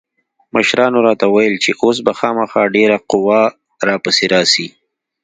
مشرانو 0.55 0.99
راته 1.07 1.25
وويل 1.27 1.55
چې 1.63 1.71
اوس 1.83 1.97
به 2.05 2.11
خامخا 2.19 2.63
ډېره 2.75 2.97
قوا 3.11 3.41
را 3.87 3.95
پسې 4.03 4.25
راسي. 4.33 4.67